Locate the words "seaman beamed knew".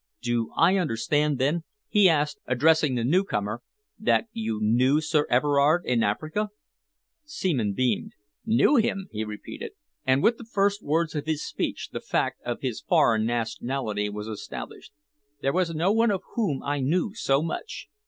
7.23-8.77